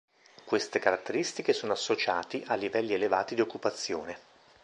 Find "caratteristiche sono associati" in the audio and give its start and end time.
0.79-2.43